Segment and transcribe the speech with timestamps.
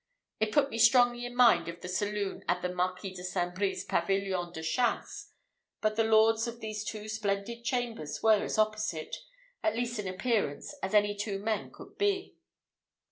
[0.39, 3.53] It put me strongly in mind of the saloon in the Marquis de St.
[3.53, 5.29] Brie's pavilion de chasse;
[5.79, 9.15] but the lords of these two splendid chambers were as opposite,
[9.61, 12.35] at least in appearance, as any two men could be.